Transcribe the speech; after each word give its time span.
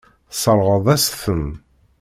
Tesseṛɣeḍ-as-ten. 0.31 1.47